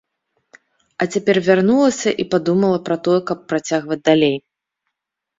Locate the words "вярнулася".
1.47-2.13